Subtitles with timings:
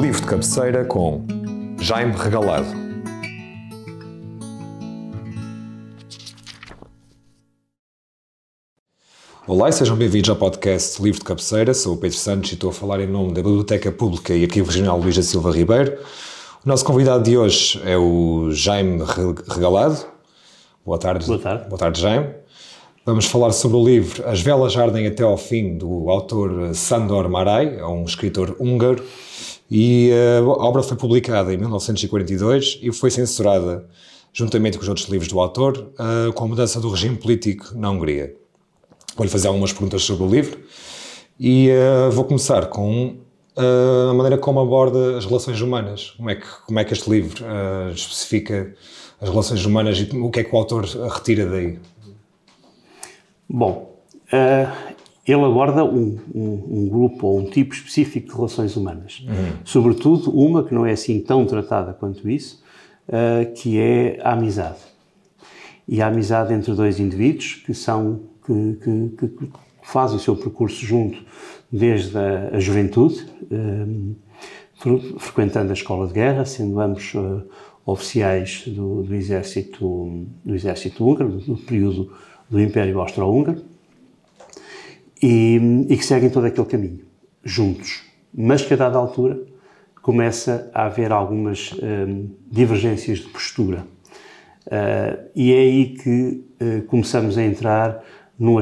[0.00, 1.26] Livro de cabeceira com
[1.80, 2.68] Jaime Regalado.
[9.44, 11.74] Olá e sejam bem-vindos ao podcast Livro de Cabeceira.
[11.74, 14.70] Sou o Pedro Santos e estou a falar em nome da Biblioteca Pública e Arquivo
[14.70, 15.98] Regional Luís da Silva Ribeiro.
[16.64, 19.02] O nosso convidado de hoje é o Jaime
[19.48, 19.98] Regalado.
[20.86, 21.26] Boa tarde.
[21.26, 21.68] Boa tarde.
[21.68, 22.38] Boa tarde, Jaime.
[23.08, 27.78] Vamos falar sobre o livro As Velas Ardem até ao Fim, do autor Sandor Marai,
[27.78, 29.02] é um escritor húngaro,
[29.70, 33.86] e eh, a obra foi publicada em 1942 e foi censurada,
[34.32, 37.90] juntamente com os outros livros do autor, eh, com a mudança do regime político na
[37.90, 38.34] Hungria.
[39.16, 40.60] Vou-lhe fazer algumas perguntas sobre o livro
[41.40, 43.16] e uh, vou começar com
[43.56, 46.12] a maneira como aborda as relações humanas.
[46.16, 47.44] Como é que, como é que este livro
[47.92, 48.72] especifica
[49.20, 51.80] as relações humanas e o que é que o autor retira daí?
[53.48, 53.98] Bom,
[55.30, 59.24] ele aborda um, um, um, grupo ou um tipo específico de relações humanas.
[59.26, 59.58] Uhum.
[59.64, 62.62] Sobretudo uma que não é assim tão tratada quanto isso,
[63.08, 64.78] uh, que é a amizade.
[65.86, 68.78] E a amizade entre dois indivíduos que são que,
[69.16, 69.50] que, que
[69.82, 71.22] fazem o seu percurso junto
[71.70, 74.14] desde a, a juventude, um,
[74.86, 77.42] eh, frequentando a escola de guerra, sendo ambos uh,
[77.84, 82.12] oficiais do, do, exército do exército húngaro, do período
[82.48, 83.62] do Império Austro-Húngaro,
[85.22, 87.00] e, e, que seguem todo aquele caminho,
[87.44, 88.02] juntos.
[88.34, 89.40] Mas que a dada altura
[90.02, 93.84] começa a haver algumas um, divergências de postura.
[94.66, 98.04] Uh, e é aí que uh, começamos a entrar
[98.38, 98.60] num,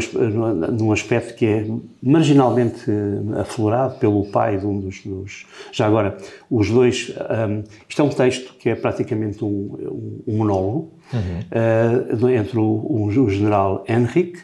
[0.72, 1.66] num, aspecto que é
[2.02, 5.02] marginalmente uh, aflorado pelo pai de um dos.
[5.04, 6.16] dos já agora,
[6.50, 7.12] os dois.
[7.48, 12.24] Um, isto é um texto que é praticamente um, um, um monólogo uhum.
[12.24, 14.40] uh, entre o, o, general Henrique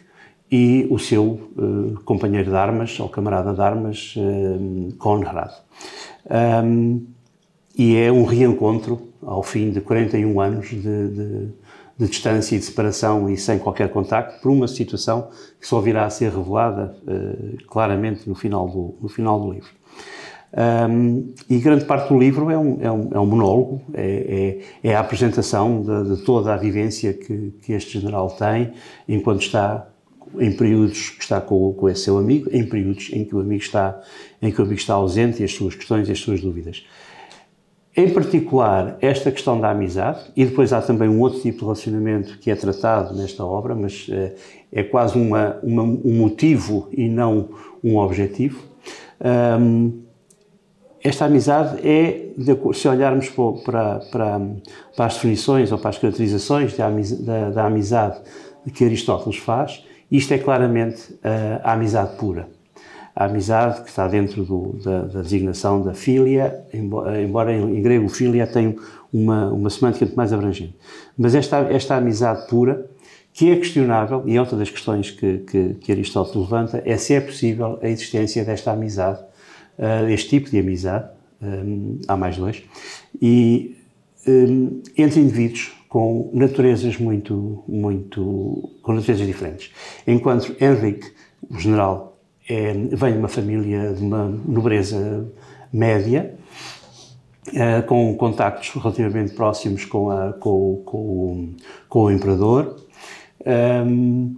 [0.53, 1.25] e o seu
[1.57, 4.15] uh, companheiro de armas, ou camarada de armas,
[4.99, 5.51] Conrad.
[6.65, 7.07] Um,
[7.77, 11.49] e é um reencontro ao fim de 41 anos de, de
[11.99, 15.29] de distância e de separação e sem qualquer contacto, por uma situação
[15.61, 19.71] que só virá a ser revelada uh, claramente no final do, no final do livro.
[20.91, 24.91] Um, e grande parte do livro é um, é um, é um monólogo, é, é,
[24.91, 28.73] é, a apresentação de, de, toda a vivência que, que este general tem
[29.09, 29.89] enquanto está
[30.39, 33.63] em períodos que está com, com esse seu amigo, em períodos em que o amigo
[33.63, 34.01] está,
[34.41, 36.85] em que o amigo está ausente e as suas questões e as suas dúvidas.
[37.95, 42.39] Em particular, esta questão da amizade, e depois há também um outro tipo de relacionamento
[42.39, 44.35] que é tratado nesta obra, mas é,
[44.73, 47.51] é quase uma, uma, um motivo e não
[47.85, 48.63] um objetivo.
[49.61, 50.01] Um,
[51.05, 52.31] esta amizade é,
[52.73, 54.41] se olharmos para, para,
[54.97, 58.21] para, as definições ou para as caracterizações da, da amizade
[58.73, 59.85] que Aristóteles faz,
[60.17, 62.49] isto é claramente a, a amizade pura
[63.15, 68.09] a amizade que está dentro do, da, da, designação da filia, embora, embora em, grego
[68.09, 68.75] filia tenha
[69.13, 70.75] uma, uma semântica muito mais abrangente.
[71.17, 72.87] Mas esta, esta amizade pura,
[73.33, 77.15] que é questionável, e é outra das questões que, que, que Aristóteles levanta, é se
[77.15, 79.21] é possível a existência desta amizade,
[79.79, 81.09] uh, este tipo de amizade,
[81.43, 82.63] um, há mais dois,
[83.21, 83.77] e
[84.27, 89.71] um, entre indivíduos com naturezas muito, muito, com naturezas diferentes.
[90.07, 91.13] Enquanto Henrique,
[91.51, 92.19] o general
[92.49, 95.27] é, vem de uma família de uma nobreza
[95.73, 96.35] média,
[97.55, 101.55] é, com contactos relativamente próximos com, a, com, com,
[101.89, 102.77] com o imperador.
[103.45, 104.37] Um,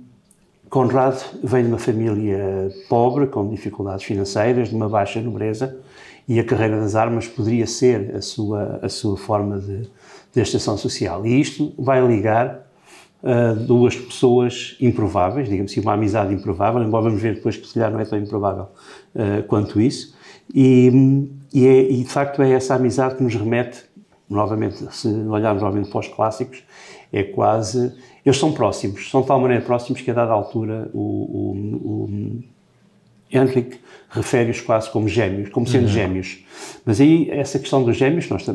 [0.71, 5.79] Conrad vem de uma família pobre, com dificuldades financeiras, de uma baixa nobreza,
[6.27, 9.83] e a carreira das armas poderia ser a sua, a sua forma de,
[10.33, 11.25] de estação social.
[11.25, 12.64] E isto vai ligar
[13.25, 17.75] uh, duas pessoas improváveis, digamos assim, uma amizade improvável, embora vamos ver depois que se
[17.75, 18.69] calhar não é tão improvável
[19.15, 20.15] uh, quanto isso.
[20.55, 23.83] E, e, é, e, de facto é essa amizade que nos remete,
[24.29, 26.63] novamente, se olharmos novamente para os clássicos,
[27.13, 27.93] é quase.
[28.25, 32.45] Eles são próximos, são de tal maneira próximos que a dada altura o, o, o
[33.37, 33.79] Henrique
[34.11, 35.89] refere-os quase como gêmeos, como sendo uhum.
[35.89, 36.45] gêmeos.
[36.85, 38.49] Mas aí, essa questão dos gêmeos, nós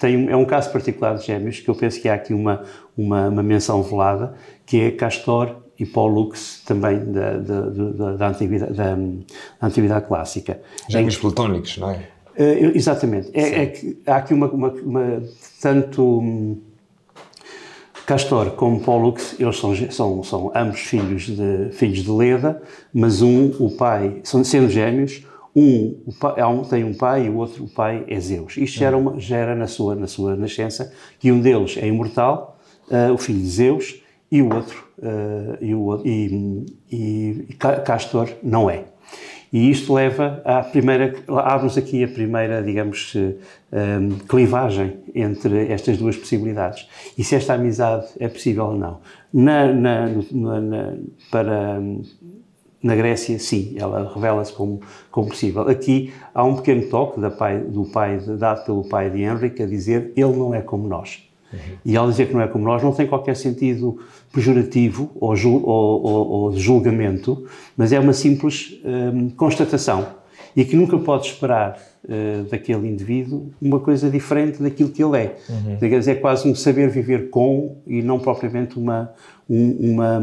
[0.00, 2.64] tem, é um caso particular de gêmeos que eu penso que há aqui uma,
[2.96, 4.34] uma, uma menção velada,
[4.64, 10.60] que é Castor e Pollux também da, da, da, da, antiguidade, da, da antiguidade clássica.
[10.88, 12.08] Gêmeos platónicos, não é?
[12.38, 13.30] Uh, exatamente.
[13.34, 15.22] É, é, que há aqui uma, uma, uma
[15.60, 16.58] tanto um,
[18.06, 22.60] Castor como Pollux, eles são, são, são ambos filhos de, filhos de Leda,
[22.92, 27.36] mas um, o pai, são, sendo gêmeos, um, pai, um, tem um pai e o
[27.36, 28.56] outro o pai é Zeus.
[28.56, 31.86] Isto já era, uma, já era na, sua, na sua nascença, que um deles é
[31.86, 32.58] imortal,
[32.88, 37.54] uh, o filho de Zeus, e o outro, uh, e, o, e, e,
[37.84, 38.84] Castor não é.
[39.52, 46.16] E isto leva à primeira, abre-nos aqui a primeira, digamos, um, clivagem entre estas duas
[46.16, 46.88] possibilidades.
[47.18, 49.00] E se esta amizade é possível ou não.
[49.32, 50.94] Na, na, na,
[51.30, 51.82] para,
[52.82, 55.68] na Grécia, sim, ela revela-se como, como possível.
[55.68, 59.66] Aqui há um pequeno toque da pai, do pai, dado pelo pai de Henrique a
[59.66, 61.30] dizer ele não é como nós.
[61.52, 61.58] Uhum.
[61.84, 63.98] E ao dizer que não é como nós, não tem qualquer sentido
[64.32, 67.46] pejorativo ou, ou, ou, ou de julgamento,
[67.76, 70.06] mas é uma simples um, constatação.
[70.54, 75.36] E que nunca pode esperar uh, daquele indivíduo uma coisa diferente daquilo que ele é.
[75.48, 75.78] Uhum.
[76.06, 79.10] É quase um saber viver com e não propriamente uma,
[79.48, 80.20] um, uma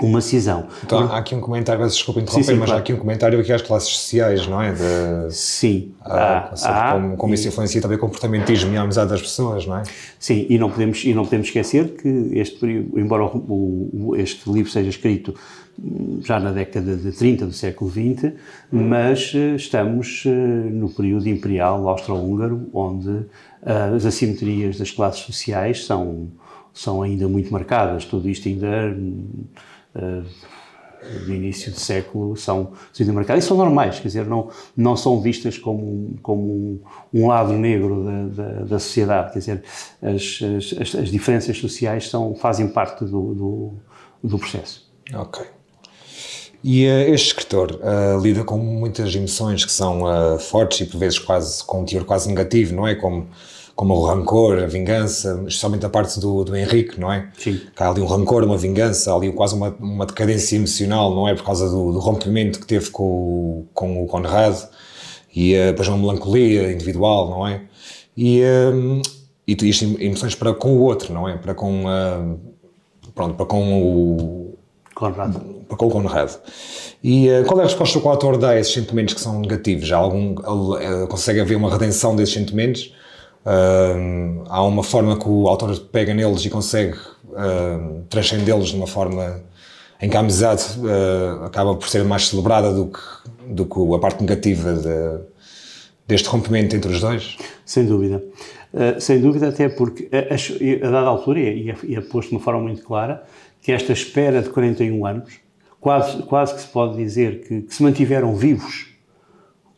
[0.00, 0.66] uma cisão.
[0.84, 2.78] Então há aqui um comentário, desculpa interromper, sim, sim, mas claro.
[2.78, 4.72] há aqui um comentário aqui às classes sociais, não é?
[4.72, 5.94] De, sim.
[6.02, 9.66] A, há, como, como e, isso influencia também o comportamentismo e a amizade das pessoas,
[9.66, 9.82] não é?
[10.18, 14.50] Sim, e não podemos, e não podemos esquecer que este período, embora o, o, este
[14.50, 15.34] livro seja escrito
[15.78, 18.32] hum, já na década de 30 do século XX,
[18.70, 23.26] mas eh, estamos eh, no período imperial austro-húngaro, onde
[23.64, 26.28] eh, as assimetrias das classes sociais são,
[26.72, 28.04] são ainda muito marcadas.
[28.04, 28.94] Tudo isto ainda
[29.96, 30.24] uh,
[31.24, 32.72] do início do século são
[33.12, 36.80] marcadas e são normais, quer dizer, não, não são vistas como, como um,
[37.12, 39.62] um lado negro da, da, da, sociedade, quer dizer,
[40.02, 40.40] as,
[40.80, 43.74] as, as, diferenças sociais são, fazem parte do, do,
[44.22, 44.90] do processo.
[45.14, 45.44] Ok.
[46.64, 50.98] E uh, este escritor uh, lida com muitas emoções que são uh, fortes e por
[50.98, 52.94] vezes quase com um teor quase negativo, não é?
[52.94, 53.28] Como
[53.76, 57.28] como o rancor, a vingança, especialmente a parte do, do Henrique, não é?
[57.36, 57.60] Sim.
[57.76, 61.34] Há ali um rancor, uma vingança, ali quase uma, uma decadência emocional, não é?
[61.34, 64.56] Por causa do, do rompimento que teve com, com o Conrad
[65.34, 67.64] e uh, depois uma melancolia individual, não é?
[68.16, 68.42] E,
[68.72, 69.02] um,
[69.46, 71.36] e isto emoções para com o outro, não é?
[71.36, 72.40] Para com, uh,
[73.14, 74.54] pronto, para com o...
[74.94, 75.36] Conrad.
[75.68, 76.30] Para com o Conrad.
[77.04, 79.38] E uh, qual é a resposta que o autor dá a esses sentimentos que são
[79.38, 79.86] negativos?
[79.86, 82.96] Já algum, ele, consegue haver uma redenção desses sentimentos?
[84.48, 86.96] Há uma forma que o autor pega neles e consegue
[87.26, 89.40] uh, transcendê-los de uma forma
[90.00, 93.00] em que a amizade uh, acaba por ser mais celebrada do que,
[93.46, 95.20] do que a parte negativa de,
[96.08, 97.36] deste rompimento entre os dois?
[97.64, 98.22] Sem dúvida.
[98.74, 102.42] Uh, sem dúvida, até porque a, a, dada altura, e é, é posto de uma
[102.42, 103.22] forma muito clara,
[103.62, 105.34] que esta espera de 41 anos,
[105.80, 108.95] quase, quase que se pode dizer que, que se mantiveram vivos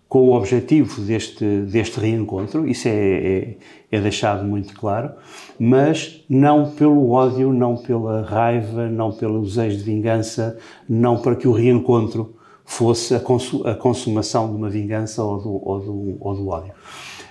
[0.08, 3.56] com o objetivo deste, deste reencontro, isso é, é,
[3.92, 5.10] é, deixado muito claro,
[5.58, 10.58] mas não pelo ódio, não pela raiva, não pelo desejo de vingança,
[10.88, 12.34] não para que o reencontro
[12.64, 16.72] fosse a, consu, a consumação de uma vingança ou do, ou do, ou do ódio.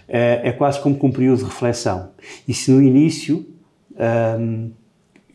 [0.08, 2.12] É, é, quase como um período de reflexão.
[2.48, 3.46] E se no início,
[4.40, 4.70] um,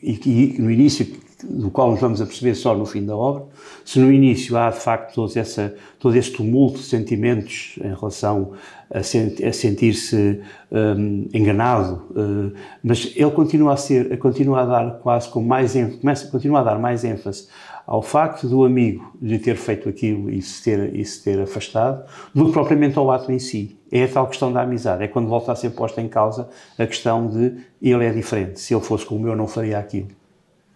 [0.03, 1.07] e, e no início
[1.45, 3.45] do qual nos vamos a perceber só no fim da obra,
[3.85, 8.53] se no início há de facto todo, essa, todo esse tumulto de sentimentos em relação
[8.91, 10.41] a, sent, a sentir-se
[10.71, 12.53] um, enganado, uh,
[12.83, 16.79] mas ele continua a ser, continua a dar quase com mais, começa, continua a dar
[16.79, 17.49] mais ênfase
[17.87, 22.05] ao facto do amigo lhe ter feito aquilo e se ter, e se ter afastado,
[22.35, 23.77] do que propriamente ao ato em si.
[23.91, 26.49] É a tal questão da amizade, é quando volta a ser posta em causa
[26.79, 30.09] a questão de ele é diferente, se ele fosse como eu não faria aquilo.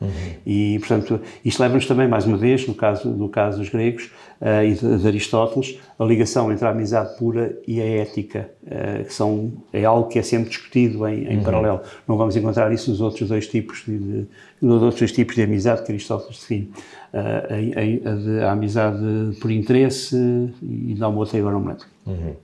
[0.01, 0.11] Uhum.
[0.45, 4.11] E, portanto, isto leva-nos também, mais uma vez, no caso, no caso dos gregos
[4.41, 9.05] uh, e de, de, Aristóteles, a ligação entre a amizade pura e a ética, uh,
[9.05, 11.43] que são, é algo que é sempre discutido em, em uhum.
[11.43, 11.81] paralelo.
[12.07, 14.27] Não vamos encontrar isso nos outros dois tipos de, de
[14.61, 16.71] nos outros dois tipos de amizade que Aristóteles define.
[17.15, 18.99] Uh, a, a, a, amizade
[19.41, 20.17] por interesse
[20.63, 21.87] e dá uma outra, agora não me lembro.
[22.07, 22.35] Uhum.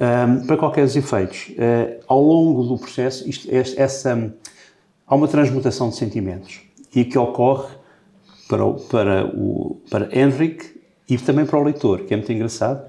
[0.00, 1.52] Um, para qualquer dos efeitos,
[2.06, 4.32] ao longo do processo, isto, essa,
[5.06, 7.74] há uma transmutação de sentimentos e que ocorre
[8.48, 12.88] para, o, para, o, para Henrique e também para o leitor, que é muito engraçado,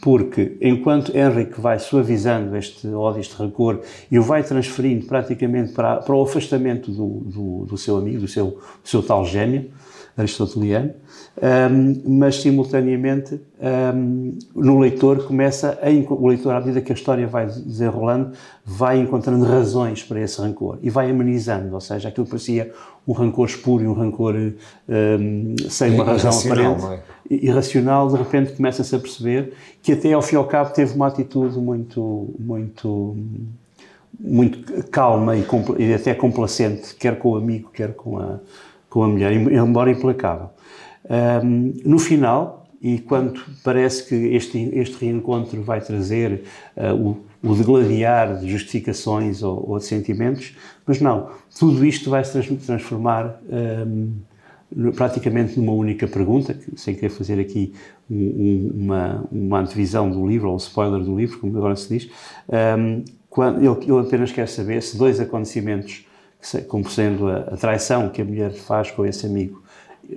[0.00, 3.80] porque enquanto Henrique vai suavizando este ódio, este rancor,
[4.10, 8.28] e o vai transferindo praticamente para, para o afastamento do, do, do seu amigo, do
[8.28, 8.46] seu,
[8.82, 9.70] do seu tal gêmeo,
[10.16, 10.92] aristoteliano,
[11.40, 13.40] um, mas simultaneamente
[13.94, 18.32] um, no leitor começa a, o leitor à medida que a história vai desenrolando
[18.64, 22.72] vai encontrando razões para esse rancor e vai amenizando, ou seja, aquilo parecia
[23.06, 24.34] um rancor espúrio, um rancor
[24.88, 27.34] um, sem uma razão aparente, é?
[27.34, 29.52] irracional, de repente começa-se a perceber
[29.82, 33.16] que até ao fim e ao cabo teve uma atitude muito, muito,
[34.18, 35.44] muito calma e,
[35.78, 38.38] e até complacente, quer com o amigo, quer com a,
[38.90, 40.50] com a mulher, embora implacável.
[41.08, 46.44] Um, no final, e quando parece que este, este reencontro vai trazer
[46.76, 50.56] uh, o, o degladiar de justificações ou, ou, de sentimentos,
[50.86, 54.12] mas não, tudo isto vai se transformar um,
[54.92, 57.72] praticamente numa única pergunta, sem querer fazer aqui
[58.10, 62.10] um, uma, uma antevisão do livro, ou um spoiler do livro, como agora se diz,
[62.78, 66.06] um, quando, ele, ele, apenas quer saber se dois acontecimentos,
[66.68, 69.62] como sendo a, traição que a mulher faz com esse amigo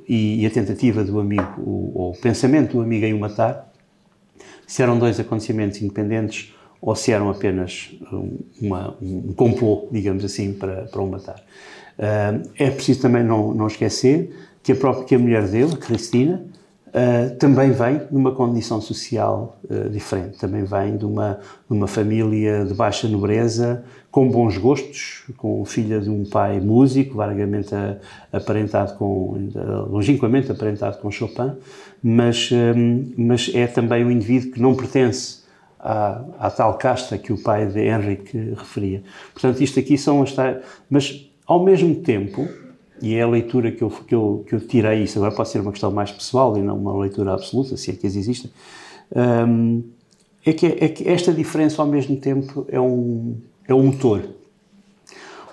[0.07, 3.71] e, a tentativa do amigo, ou o pensamento do amigo em o matar,
[4.65, 7.91] se eram dois acontecimentos independentes ou se eram apenas
[8.61, 11.41] uma, um complô, digamos assim, para, para o matar.
[11.97, 16.43] Uh, é preciso também não, não esquecer que a própria que a mulher dele, Cristina,
[16.93, 21.87] uh, também vem de uma condição social uh, diferente, também vem de uma, de uma
[21.87, 27.73] família de baixa nobreza, com bons gostos, com filha de um pai músico, largamente
[28.31, 29.49] aparentado com,
[29.89, 31.53] longínquamente aparentado com Chopin,
[32.01, 35.41] mas, um, mas é também um indivíduo que não pertence
[35.79, 39.03] à, à, tal casta que o pai de Henrique referia.
[39.33, 40.33] Portanto, isto aqui são as.
[40.89, 42.47] Mas, ao mesmo tempo,
[43.03, 45.59] e é a leitura que eu, que eu, que eu tirei, isso agora pode ser
[45.59, 48.49] uma questão mais pessoal e não uma leitura absoluta, se é que existem,
[49.13, 49.83] um,
[50.45, 53.35] é, que, é que esta diferença, ao mesmo tempo, é um,
[53.67, 54.23] é um motor.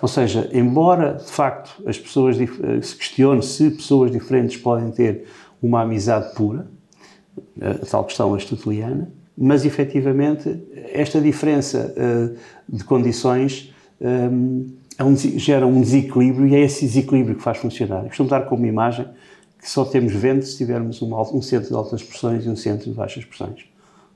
[0.01, 5.25] Ou seja, embora, de facto, as pessoas se questionem se pessoas diferentes podem ter
[5.61, 6.65] uma amizade pura,
[7.61, 10.57] a tal questão aristoteliana, mas efetivamente
[10.93, 12.37] esta diferença uh,
[12.73, 18.03] de condições um, é um, gera um desequilíbrio e é esse desequilíbrio que faz funcionar.
[18.03, 19.07] Eu costumo dar como imagem
[19.59, 22.89] que só temos vento se tivermos uma, um centro de altas pressões e um centro
[22.89, 23.65] de baixas pressões.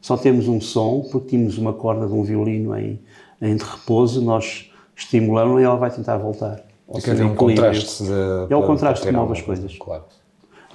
[0.01, 2.99] Só temos um som porque tínhamos uma corda de um violino em,
[3.41, 6.63] em repouso, nós estimulamos e ela vai tentar voltar.
[6.87, 9.75] Ou seja, um contraste de, É o contraste de novas coisas.
[9.77, 10.03] Claro.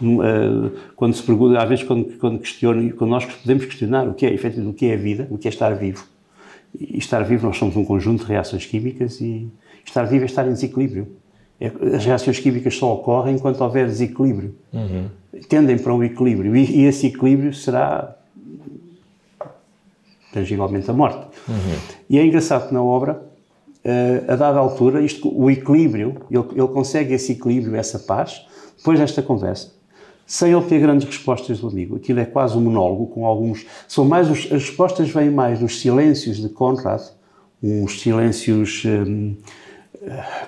[0.02, 4.26] Eh, quando se pergunta, às vezes quando, quando questiona, quando nós podemos questionar o que
[4.26, 6.04] é, efetivamente, o que é a vida, o que é estar vivo.
[6.78, 9.50] E estar vivo, nós somos um conjunto de reações químicas e
[9.84, 11.08] estar vivo é estar em desequilíbrio.
[11.60, 14.54] É, as reações químicas só ocorrem enquanto houver desequilíbrio.
[14.72, 15.08] Uhum.
[15.48, 18.16] Tendem para um equilíbrio e, e, esse equilíbrio será
[20.32, 21.26] tangivelmente a morte.
[21.48, 21.76] Uhum.
[22.08, 23.20] E é engraçado que na obra,
[23.84, 28.46] eh, a dada altura, isto, o equilíbrio, ele, ele consegue esse equilíbrio, essa paz,
[28.76, 29.80] depois desta conversa
[30.30, 31.96] sem ele ter grandes respostas do amigo.
[31.96, 33.66] Aquilo é quase um monólogo com alguns.
[33.88, 37.02] São mais os, as respostas vêm mais dos silêncios de Conrad,
[37.60, 39.34] uns silêncios, hum,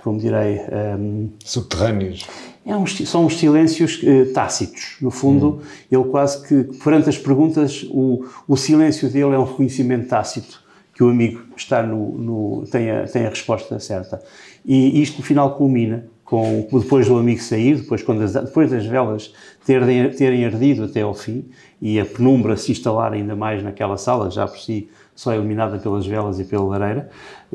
[0.02, 0.61] como direi,
[0.99, 2.26] hum, subterrâneos.
[2.64, 4.97] É uns, são os silêncios uh, tácitos.
[5.00, 5.61] No fundo, hum.
[5.90, 10.62] ele quase que, perante as perguntas, o, o silêncio dele é um reconhecimento tácito
[10.94, 14.23] que o amigo está no, no tem, a, tem a resposta certa.
[14.64, 18.86] E isto, no final, culmina com, depois do amigo sair, depois, quando as, depois das
[18.86, 19.34] velas
[19.66, 21.44] terem, terem ardido até ao fim
[21.78, 26.06] e a penumbra se instalar ainda mais naquela sala, já por si só iluminada pelas
[26.06, 27.10] velas e pela lareira,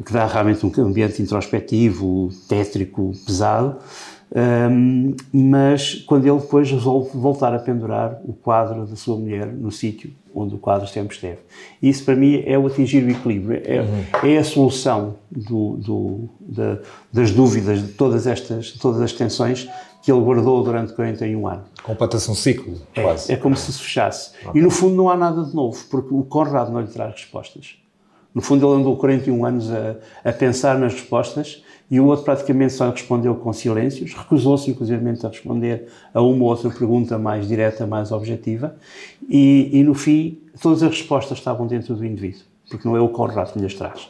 [0.05, 3.77] que dá realmente um ambiente introspectivo, tétrico, pesado.
[4.29, 9.71] Um, mas quando ele depois resolve voltar a pendurar o quadro da sua mulher no
[9.71, 11.39] sítio onde o quadro sempre esteve.
[11.81, 14.29] Isso para mim é o atingir o equilíbrio, é, uhum.
[14.29, 16.79] é a solução do, do, da,
[17.11, 19.67] das dúvidas, de todas estas todas as tensões
[20.03, 21.65] que ele guardou durante 41 anos.
[21.83, 23.33] Completa-se um ciclo, é, quase.
[23.33, 24.31] É como se se fechasse.
[24.45, 24.61] Okay.
[24.61, 27.77] E no fundo não há nada de novo, porque o Conrado não lhe traz respostas.
[28.37, 32.73] No fundo ele andou 41 anos a, a pensar nas respostas e o outro praticamente
[32.73, 37.87] só respondeu com silêncios, recusou-se inclusive a responder a uma ou outra pergunta mais direta,
[37.87, 38.75] mais objetiva,
[39.27, 43.09] e, e, no fim todas as respostas estavam dentro do indivíduo, porque não é o
[43.09, 44.07] Conrado que lhes traz.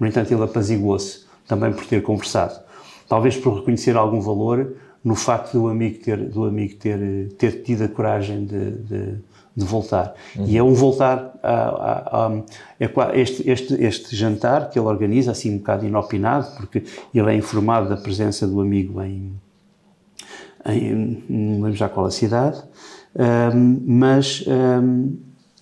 [0.00, 2.58] No entanto, ele apaziguou-se também por ter conversado,
[3.06, 7.84] talvez por reconhecer algum valor no facto do amigo ter, do amigo ter, ter tido
[7.84, 9.14] a coragem de, de
[9.56, 10.14] de voltar.
[10.36, 10.46] Uhum.
[10.46, 12.42] E é um voltar a, a, a,
[12.78, 16.84] é este, este, este jantar que ele organiza, assim um bocado inopinado, porque
[17.14, 19.32] ele é informado da presença do amigo em,
[20.66, 22.62] em não lembro já qual a cidade,
[23.54, 25.16] um, mas um,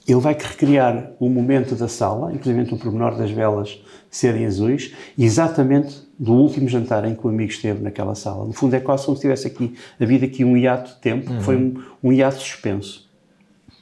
[0.09, 6.03] ele vai recriar o momento da sala, inclusive o pormenor das velas serem azuis, exatamente
[6.19, 8.45] do último jantar em que o amigo esteve naquela sala.
[8.45, 11.39] No fundo é quase como se tivesse aqui havido aqui um hiato de tempo, uhum.
[11.39, 13.04] que foi um, um hiato suspenso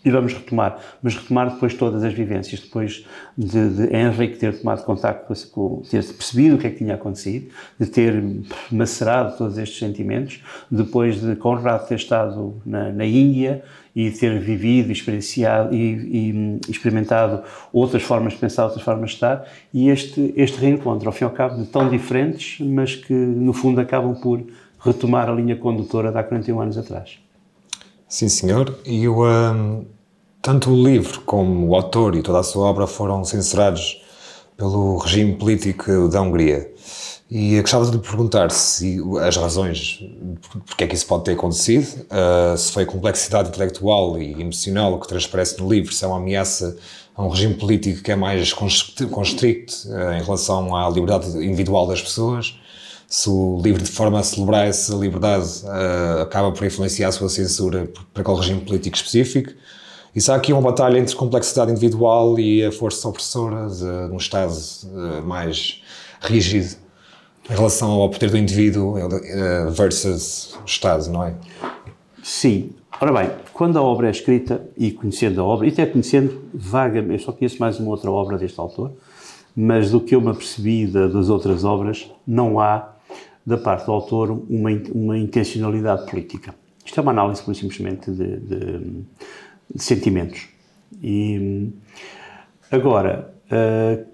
[0.04, 3.06] e vamos retomar, mas retomar depois todas as vivências, depois
[3.36, 7.50] de, de Henrique ter tomado contato com, ter percebido o que é que tinha acontecido,
[7.78, 8.22] de ter
[8.70, 13.62] macerado todos estes sentimentos, depois de Conrad ter estado na, na Índia
[13.94, 17.42] e ter vivido, experienciado e, e, experimentado
[17.72, 21.26] outras formas de pensar, outras formas de estar, e este, este reencontro, ao fim e
[21.26, 24.42] ao cabo, de tão diferentes, mas que no fundo acabam por
[24.80, 27.18] retomar a linha condutora de há 41 anos atrás.
[28.12, 28.78] Sim, senhor.
[28.84, 29.86] E o, um,
[30.42, 34.02] tanto o livro como o autor e toda a sua obra foram censurados
[34.54, 36.70] pelo regime político da Hungria.
[37.30, 40.04] E gostava de lhe perguntar se as razões
[40.66, 45.00] porque é que isso pode ter acontecido, uh, se foi a complexidade intelectual e emocional
[45.00, 46.76] que transparece no livro, se é uma ameaça
[47.16, 52.02] a um regime político que é mais constricto uh, em relação à liberdade individual das
[52.02, 52.58] pessoas,
[53.12, 57.28] se o livro, de forma a celebrar essa liberdade, uh, acaba por influenciar a sua
[57.28, 59.52] censura para aquele regime político específico,
[60.16, 64.16] se há aqui uma batalha entre complexidade individual e a força opressora de, de um
[64.16, 64.54] Estado
[65.24, 65.82] mais
[66.22, 66.74] rígido
[67.50, 71.34] em relação ao poder do indivíduo eh, versus o Estado, não é?
[72.22, 72.70] Sim.
[72.98, 77.20] Ora bem, quando a obra é escrita e conhecendo a obra, e até conhecendo vagamente,
[77.20, 78.92] eu só conheço mais uma outra obra deste autor,
[79.54, 82.91] mas do que eu me apercebi das outras obras, não há,
[83.44, 86.54] da parte do autor, uma, uma intencionalidade política.
[86.84, 88.78] Isto é uma análise, por simplesmente, de, de,
[89.74, 90.48] de sentimentos.
[91.02, 91.70] E,
[92.70, 94.12] agora, uh,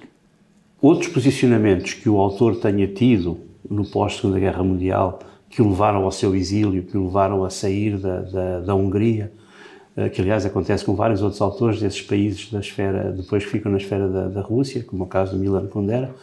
[0.80, 5.18] Outros posicionamentos que o autor tenha tido no pós-Segunda Guerra Mundial,
[5.50, 9.32] que o levaram ao seu exílio, que o levaram a sair da, da, da Hungria,
[9.97, 13.73] eh, que aliás acontece com vários outros autores desses países da esfera, depois que ficam
[13.73, 16.14] na esfera da, da Rússia, como o caso do Milan Kundera,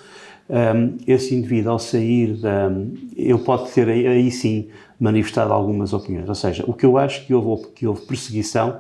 [0.50, 2.72] um, esse indivíduo ao sair da,
[3.16, 4.68] eu pode ter aí, aí, sim
[5.00, 8.80] manifestado algumas opiniões, ou seja, o que eu acho que houve, que houve perseguição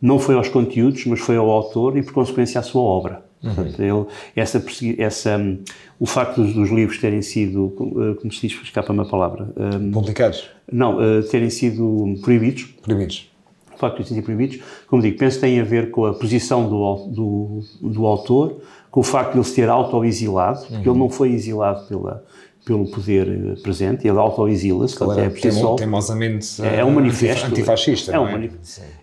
[0.00, 3.24] não foi aos conteúdos, mas foi ao autor e por consequência à sua obra.
[3.40, 4.64] Portanto, ele, essa,
[4.98, 5.58] essa, um,
[6.00, 9.50] o facto dos, dos, livros terem sido, uh, como se diz, escapa-me a palavra.
[9.56, 10.48] Um, Publicados?
[10.70, 12.74] Não, uh, terem sido proibidos.
[12.82, 13.30] Proibidos.
[13.74, 16.68] O facto de serem proibidos, como digo, penso que tem a ver com a posição
[16.68, 20.66] do, do, do autor, com o facto de ele se ter auto-exilado, uhum.
[20.66, 22.24] porque ele não foi exilado pela,
[22.64, 27.46] pelo poder eh, presente, ele auto-exila-se, ele é si Teimosamente é, é um manifesto.
[27.46, 28.50] Antifascista, é um, é?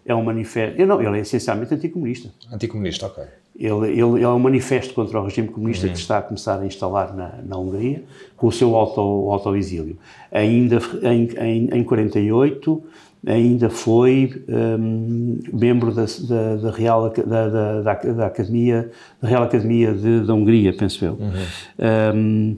[0.05, 0.85] é um manifesto.
[0.85, 2.29] Não, ele é essencialmente anticomunista.
[2.51, 3.23] Anticomunista, ok.
[3.57, 5.93] Ele, ele, é um manifesto contra o regime comunista uhum.
[5.93, 8.03] que está a começar a instalar na, na Hungria,
[8.35, 9.97] com o seu auto-exílio.
[9.97, 12.81] Auto ainda em, em, em 48,
[13.25, 18.89] ainda foi um, membro da, da, da Real, da, da, da, Academia,
[19.21, 21.13] da Real Academia de, da Hungria, penso eu.
[21.13, 22.15] Uhum.
[22.15, 22.57] Um,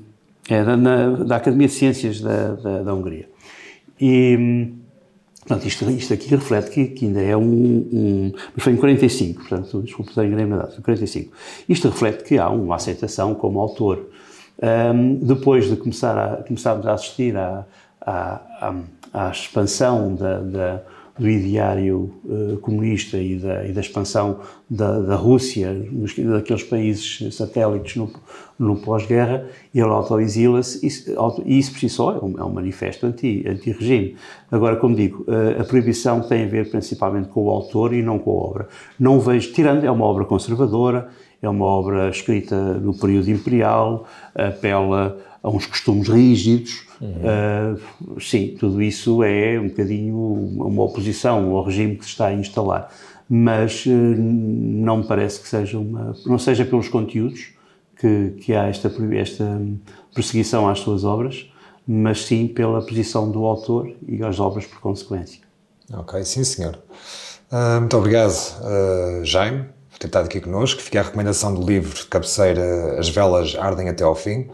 [0.50, 3.28] é, da, na, da Academia de Ciências da, da, da Hungria.
[4.00, 4.83] E, hum,
[5.46, 9.42] Portanto, isto, isto aqui reflete que, que ainda é um, um, Mas foi em 45,
[9.42, 11.34] portanto, desculpe, estar enganei na data, 45.
[11.68, 14.10] Isto reflete que há uma aceitação como autor.
[14.62, 17.66] Um, depois de começar a, começarmos a assistir à
[19.32, 20.82] expansão da, da
[21.18, 27.36] do ideário uh, comunista e da, e da expansão da, da, Rússia, nos, daqueles países
[27.36, 28.12] satélites no,
[28.58, 34.06] no pós-guerra, ele auto-exila-se e isso por si só é um, é um manifesto anti-regime.
[34.06, 34.18] Anti
[34.52, 38.18] Agora, como digo, uh, a proibição tem a ver principalmente com o autor e não
[38.18, 38.68] com a obra.
[39.00, 41.10] Não vejo, tirando, é uma obra conservadora,
[41.44, 46.88] é uma obra escrita no período imperial, apela a uns costumes rígidos.
[47.02, 47.76] Uhum.
[48.16, 52.34] Uh, sim, tudo isso é um bocadinho uma oposição ao regime que se está a
[52.34, 52.90] instalar.
[53.30, 56.16] Mas uh, não me parece que seja uma.
[56.26, 57.50] não seja pelos conteúdos
[57.98, 59.62] que, que há esta, esta
[60.16, 61.52] perseguição às suas obras,
[61.86, 65.42] mas sim pela posição do autor e às obras por consequência.
[65.92, 66.80] Ok, sim, senhor.
[67.52, 68.34] Uh, muito obrigado,
[69.24, 69.66] Jaime,
[70.04, 70.82] ter estado aqui connosco.
[70.82, 74.50] Fica a recomendação do livro de cabeceira As Velas Ardem Até ao Fim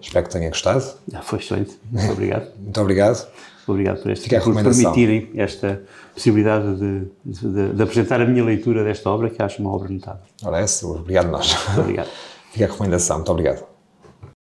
[0.00, 0.84] Espero que tenha gostado.
[1.12, 1.78] Ah, foi excelente.
[1.90, 2.46] Muito obrigado.
[2.58, 3.28] Muito obrigado.
[3.66, 5.82] Obrigado por, este, por permitirem esta
[6.14, 10.22] possibilidade de, de, de, apresentar a minha leitura desta obra, que acho uma obra notável.
[10.44, 11.52] Ora, é, obrigado nós.
[11.66, 12.08] Muito obrigado.
[12.52, 13.16] Fica a recomendação.
[13.16, 13.75] Muito obrigado.